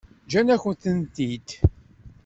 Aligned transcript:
Ǧǧan-akent-tent-id? 0.23 1.49